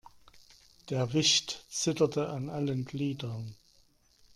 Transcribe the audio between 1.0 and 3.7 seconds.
Wicht zitterte an allen Gliedern.